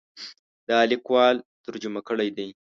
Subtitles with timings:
[0.69, 2.47] دا لیکوال ترجمه کړی دی.